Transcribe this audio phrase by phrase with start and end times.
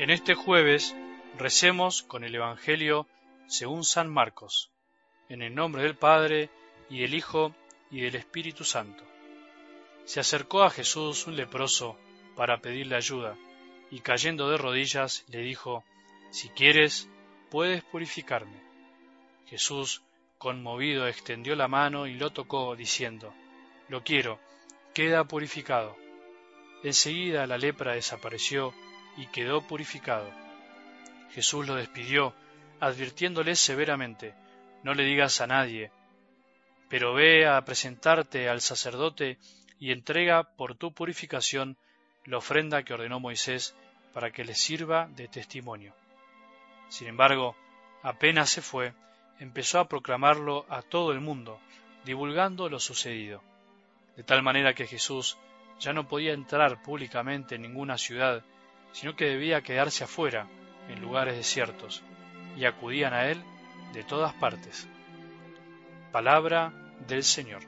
[0.00, 0.96] En este jueves
[1.36, 3.06] recemos con el Evangelio
[3.48, 4.70] según San Marcos,
[5.28, 6.48] en el nombre del Padre
[6.88, 7.54] y del Hijo
[7.90, 9.04] y del Espíritu Santo.
[10.06, 11.98] Se acercó a Jesús un leproso
[12.34, 13.36] para pedirle ayuda,
[13.90, 15.84] y cayendo de rodillas le dijo,
[16.30, 17.06] Si quieres,
[17.50, 18.62] puedes purificarme.
[19.48, 20.00] Jesús,
[20.38, 23.34] conmovido, extendió la mano y lo tocó, diciendo,
[23.90, 24.40] Lo quiero,
[24.94, 25.94] queda purificado.
[26.82, 28.72] Enseguida la lepra desapareció
[29.20, 30.30] y quedó purificado.
[31.32, 32.34] Jesús lo despidió,
[32.80, 34.34] advirtiéndole severamente,
[34.82, 35.92] No le digas a nadie,
[36.88, 39.36] pero ve a presentarte al sacerdote
[39.78, 41.76] y entrega por tu purificación
[42.24, 43.76] la ofrenda que ordenó Moisés
[44.14, 45.94] para que le sirva de testimonio.
[46.88, 47.54] Sin embargo,
[48.02, 48.94] apenas se fue,
[49.38, 51.60] empezó a proclamarlo a todo el mundo,
[52.06, 53.42] divulgando lo sucedido,
[54.16, 55.36] de tal manera que Jesús
[55.78, 58.42] ya no podía entrar públicamente en ninguna ciudad,
[58.92, 60.46] sino que debía quedarse afuera,
[60.88, 62.02] en lugares desiertos,
[62.56, 63.42] y acudían a él
[63.92, 64.88] de todas partes.
[66.12, 66.72] Palabra
[67.06, 67.62] del Señor.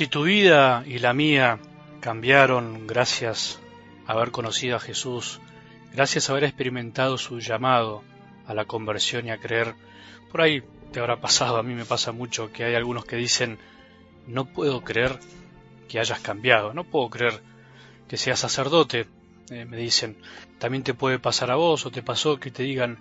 [0.00, 1.58] Si tu vida y la mía
[2.00, 3.60] cambiaron gracias
[4.06, 5.42] a haber conocido a Jesús,
[5.92, 8.02] gracias a haber experimentado su llamado
[8.46, 9.74] a la conversión y a creer,
[10.30, 13.58] por ahí te habrá pasado, a mí me pasa mucho, que hay algunos que dicen,
[14.26, 15.18] no puedo creer
[15.88, 17.42] que hayas cambiado, no puedo creer
[18.08, 19.06] que seas sacerdote,
[19.50, 20.16] eh, me dicen,
[20.58, 22.98] también te puede pasar a vos o te pasó que te digan,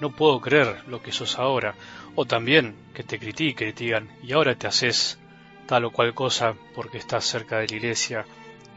[0.00, 1.74] no puedo creer lo que sos ahora,
[2.14, 5.18] o también que te critiquen y te digan, y ahora te haces
[5.66, 8.26] tal o cual cosa porque estás cerca de la iglesia,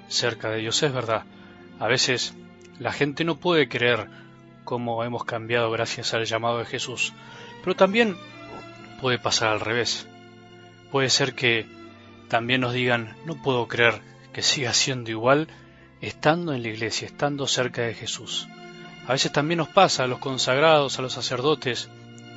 [0.07, 0.81] cerca de Dios.
[0.83, 1.25] Es verdad,
[1.79, 2.33] a veces
[2.79, 4.07] la gente no puede creer
[4.63, 7.13] cómo hemos cambiado gracias al llamado de Jesús,
[7.63, 8.17] pero también
[9.01, 10.07] puede pasar al revés.
[10.91, 11.65] Puede ser que
[12.27, 14.01] también nos digan, no puedo creer
[14.33, 15.47] que siga siendo igual
[16.01, 18.47] estando en la iglesia, estando cerca de Jesús.
[19.07, 21.89] A veces también nos pasa a los consagrados, a los sacerdotes,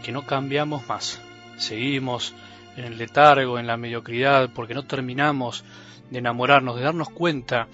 [0.03, 1.21] que no cambiamos más.
[1.59, 2.33] Seguimos
[2.77, 5.65] en el letargo, en la mediocridad, porque no terminamos
[6.11, 7.69] de enamorarnos, de darnos cuenta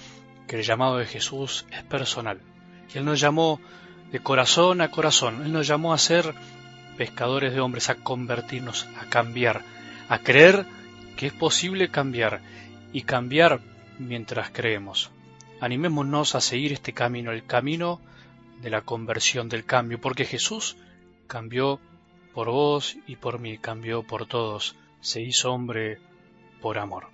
[0.47, 2.41] que el llamado de Jesús es personal.
[2.93, 3.61] Y Él nos llamó
[4.13, 6.35] de corazón a corazón, Él nos llamó a ser
[6.97, 9.63] pescadores de hombres, a convertirnos, a cambiar,
[10.09, 10.65] a creer
[11.17, 12.41] que es posible cambiar
[12.93, 13.61] y cambiar
[13.99, 15.11] mientras creemos.
[15.61, 18.01] Animémonos a seguir este camino, el camino
[18.63, 20.77] de la conversión, del cambio, porque Jesús
[21.27, 21.81] cambió
[22.35, 24.77] por vos y por mí, cambió por todos
[25.07, 25.99] se hizo hombre
[26.61, 27.07] por amor.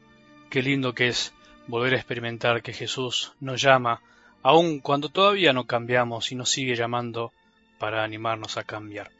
[0.48, 1.34] Qué lindo que es
[1.66, 4.00] volver a experimentar que Jesús nos llama,
[4.42, 7.32] aun cuando todavía no cambiamos y nos sigue llamando
[7.78, 9.10] para animarnos a cambiar.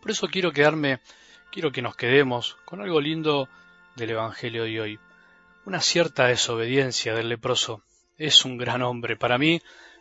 [0.00, 1.00] Por eso quiero quedarme,
[1.50, 3.48] quiero que nos quedemos con algo lindo
[3.96, 4.98] del Evangelio de hoy.
[5.66, 7.82] Una cierta desobediencia del leproso.
[8.16, 9.16] Es un gran hombre.
[9.16, 9.60] Para mí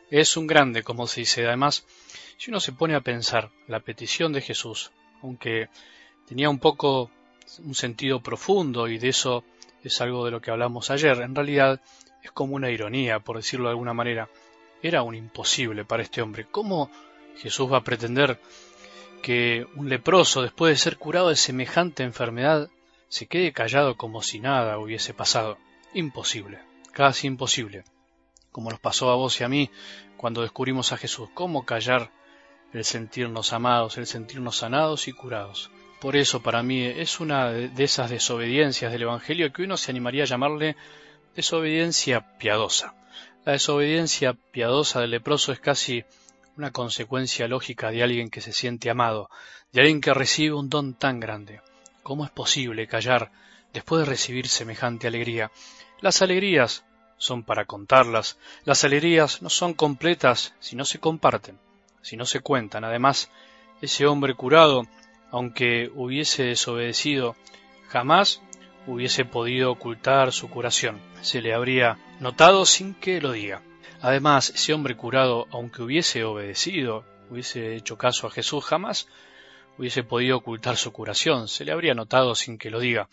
[0.09, 1.45] es un grande, como se dice.
[1.45, 1.85] Además,
[2.37, 5.69] si uno se pone a pensar la petición de Jesús, aunque
[6.27, 7.11] tenía un poco
[7.59, 9.43] un sentido profundo y de eso
[9.83, 11.19] es algo de lo que hablamos ayer.
[11.21, 11.81] En realidad
[12.23, 14.29] es como una ironía, por decirlo de alguna manera.
[14.81, 16.47] Era un imposible para este hombre.
[16.49, 16.89] ¿Cómo
[17.37, 18.39] Jesús va a pretender
[19.21, 22.69] que un leproso, después de ser curado de semejante enfermedad,
[23.09, 25.57] se quede callado como si nada hubiese pasado?
[25.93, 26.59] Imposible,
[26.91, 27.83] casi imposible.
[28.51, 29.69] Como nos pasó a vos y a mí
[30.17, 31.29] cuando descubrimos a Jesús.
[31.33, 32.11] ¿Cómo callar
[32.73, 35.71] el sentirnos amados, el sentirnos sanados y curados?
[35.99, 40.23] Por eso para mí es una de esas desobediencias del Evangelio que uno se animaría
[40.23, 40.77] a llamarle
[41.39, 42.95] desobediencia piadosa.
[43.45, 46.03] La desobediencia piadosa del leproso es casi
[46.57, 49.29] una consecuencia lógica de alguien que se siente amado,
[49.71, 51.61] de alguien que recibe un don tan grande.
[52.03, 53.31] ¿Cómo es posible callar
[53.71, 55.49] después de recibir semejante alegría?
[56.01, 56.83] Las alegrías
[57.17, 61.57] son para contarlas, las alegrías no son completas si no se comparten,
[62.01, 62.83] si no se cuentan.
[62.83, 63.31] Además,
[63.81, 64.83] ese hombre curado
[65.31, 67.37] aunque hubiese desobedecido,
[67.87, 68.41] jamás
[68.89, 70.99] hubiese podido ocultar su curación.
[71.21, 73.61] Se le habría notado sin que lo diga.
[74.01, 79.07] Además, ese hombre curado, aunque hubiese obedecido, hubiese hecho caso a Jesús, jamás
[79.77, 81.47] hubiese podido ocultar su curación.
[81.47, 83.07] Se le habría notado sin que lo diga.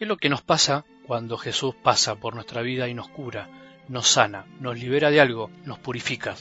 [0.00, 3.48] Es lo que nos pasa cuando Jesús pasa por nuestra vida y nos cura,
[3.88, 6.34] nos sana, nos libera de algo, nos purifica.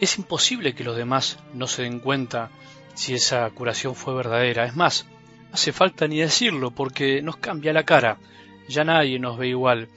[0.00, 2.50] Es imposible que los demás no se den cuenta
[2.94, 4.64] si esa curación fue verdadera.
[4.64, 5.06] Es más,
[5.52, 8.18] hace falta ni decirlo porque nos cambia la cara.
[8.68, 9.88] Ya nadie nos ve igual.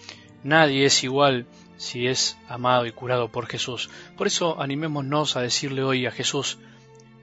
[0.44, 1.46] Nadie es igual
[1.78, 3.90] si es amado y curado por Jesús.
[4.18, 6.60] Por eso animémonos a decirle hoy a Jesús,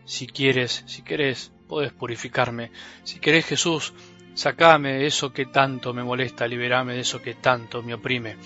[0.05, 2.71] Si quieres, si querés, puedes purificarme.
[3.05, 3.93] Si querés, Jesús,
[4.35, 8.37] sacame de eso que tanto me molesta, liberame de eso que tanto me oprime.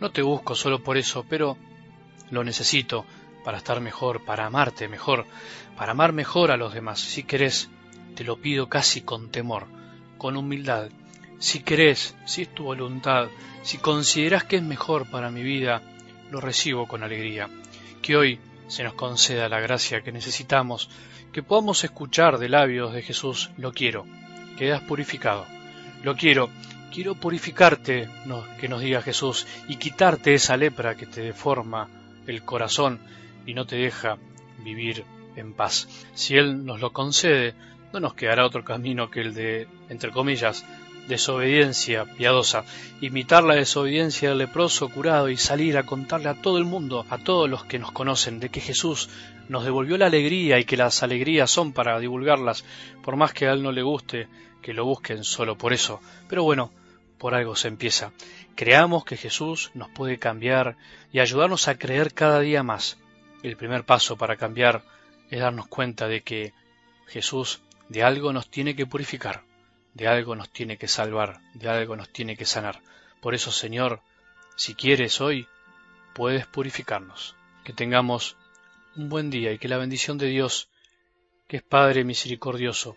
[0.00, 1.58] No te busco solo por eso, pero
[2.30, 3.04] lo necesito
[3.44, 5.26] para estar mejor, para amarte mejor,
[5.76, 7.00] para amar mejor a los demás.
[7.00, 7.68] Si querés,
[8.14, 9.66] te lo pido casi con temor,
[10.18, 10.90] con humildad.
[11.38, 13.28] Si querés, si es tu voluntad,
[13.62, 15.82] si consideras que es mejor para mi vida,
[16.30, 17.48] lo recibo con alegría.
[18.02, 20.90] Que hoy se nos conceda la gracia que necesitamos,
[21.32, 24.06] que podamos escuchar de labios de Jesús, lo quiero,
[24.56, 25.46] quedas purificado.
[26.02, 26.50] Lo quiero,
[26.92, 28.08] quiero purificarte,
[28.58, 31.88] que nos diga Jesús, y quitarte esa lepra que te deforma
[32.26, 33.00] el corazón
[33.46, 34.18] y no te deja
[34.62, 35.04] vivir
[35.36, 35.88] en paz.
[36.14, 37.54] Si Él nos lo concede,
[37.92, 40.64] no nos quedará otro camino que el de, entre comillas,
[41.08, 42.64] desobediencia piadosa,
[43.00, 47.18] imitar la desobediencia del leproso curado y salir a contarle a todo el mundo, a
[47.18, 49.08] todos los que nos conocen, de que Jesús
[49.48, 52.64] nos devolvió la alegría y que las alegrías son para divulgarlas,
[53.02, 54.28] por más que a él no le guste
[54.62, 56.00] que lo busquen solo por eso.
[56.28, 56.70] Pero bueno,
[57.18, 58.12] por algo se empieza.
[58.54, 60.76] Creamos que Jesús nos puede cambiar
[61.12, 62.98] y ayudarnos a creer cada día más.
[63.42, 64.82] El primer paso para cambiar
[65.30, 66.52] es darnos cuenta de que
[67.06, 69.44] Jesús de algo nos tiene que purificar
[69.94, 72.80] de algo nos tiene que salvar, de algo nos tiene que sanar.
[73.20, 74.00] Por eso, Señor,
[74.56, 75.46] si quieres hoy,
[76.14, 77.34] puedes purificarnos.
[77.64, 78.36] Que tengamos
[78.96, 80.68] un buen día y que la bendición de Dios,
[81.48, 82.96] que es Padre misericordioso,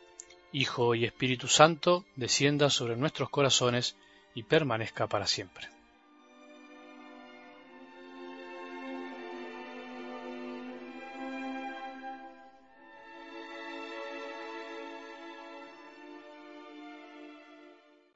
[0.52, 3.96] Hijo y Espíritu Santo, descienda sobre nuestros corazones
[4.36, 5.73] y permanezca para siempre.